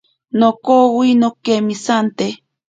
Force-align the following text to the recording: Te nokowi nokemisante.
Te 0.29 0.35
nokowi 0.39 1.09
nokemisante. 1.21 2.27